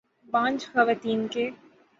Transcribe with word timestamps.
بانجھ 0.33 0.65
خواتین 0.65 1.27
کے 1.27 1.49